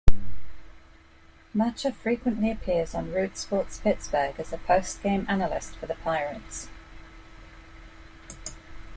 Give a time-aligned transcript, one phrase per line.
[1.53, 6.69] Macha frequently appears on Root Sports Pittsburgh as a postgame analyst for the Pirates.